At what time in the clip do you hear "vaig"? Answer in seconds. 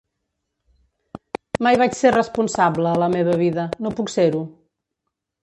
1.81-1.93